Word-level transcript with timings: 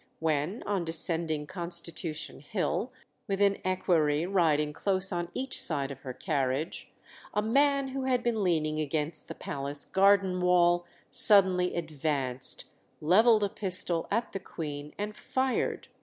when, 0.19 0.63
on 0.63 0.83
descending 0.83 1.45
Constitution 1.45 2.39
Hill, 2.39 2.91
with 3.27 3.39
an 3.39 3.59
equerry 3.63 4.25
riding 4.25 4.73
close 4.73 5.11
on 5.11 5.29
each 5.35 5.61
side 5.61 5.91
of 5.91 5.99
her 5.99 6.11
carriage, 6.11 6.91
a 7.35 7.41
man 7.43 7.89
who 7.89 8.05
had 8.05 8.23
been 8.23 8.41
leaning 8.41 8.79
against 8.79 9.27
the 9.27 9.35
palace 9.35 9.85
garden 9.85 10.41
wall 10.41 10.85
suddenly 11.11 11.75
advanced, 11.75 12.65
levelled 12.99 13.43
a 13.43 13.49
pistol 13.49 14.07
at 14.09 14.31
the 14.31 14.39
Queen, 14.39 14.91
and 14.97 15.15
fired. 15.15 15.87